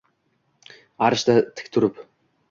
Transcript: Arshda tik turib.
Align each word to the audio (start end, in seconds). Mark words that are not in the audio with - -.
Arshda 1.07 1.35
tik 1.59 1.69
turib. 1.77 2.01